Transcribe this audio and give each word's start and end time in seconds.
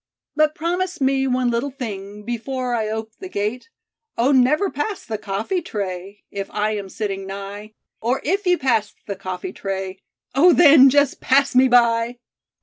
But 0.35 0.55
promise 0.55 0.99
me 0.99 1.27
one 1.27 1.51
little 1.51 1.69
thing 1.69 2.23
Before 2.25 2.73
I 2.73 2.89
ope 2.89 3.11
the 3.19 3.29
gate: 3.29 3.69
Oh, 4.17 4.31
never 4.31 4.71
pass 4.71 5.05
the 5.05 5.19
coffee 5.19 5.61
tray, 5.61 6.23
If 6.31 6.49
I 6.49 6.71
am 6.75 6.89
sitting 6.89 7.27
nigh; 7.27 7.75
Or, 8.01 8.19
if 8.23 8.47
you 8.47 8.57
pass 8.57 8.95
the 9.05 9.15
coffee 9.15 9.53
tray, 9.53 10.01
Oh, 10.33 10.53
then, 10.53 10.89
just 10.89 11.21
pass 11.21 11.53
me 11.53 11.67
by!'" 11.67 12.17